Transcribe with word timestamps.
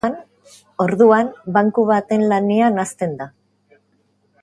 Orduan, 0.85 1.29
banku 1.57 1.85
baten 1.91 2.25
lanean 2.33 2.83
hasten 2.85 3.17
da. 3.23 3.33